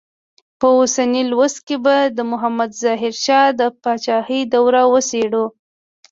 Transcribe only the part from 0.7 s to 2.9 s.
اوسني لوست کې به د محمد